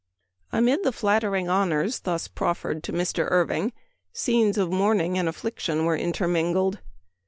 [0.51, 3.27] Amid the flattering honors thus proffered to Mr.
[3.29, 3.71] Irving
[4.11, 6.79] scenes of mourning and affliction were intermingled.